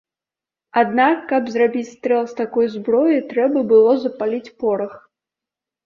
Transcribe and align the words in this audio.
Аднак 0.81 1.17
каб 1.33 1.43
зрабіць 1.57 1.85
стрэл 1.97 2.23
з 2.33 2.39
такой 2.41 2.73
зброі, 2.79 3.17
трэба 3.35 3.67
было 3.75 3.91
запаліць 4.09 4.53
порах. 4.65 5.01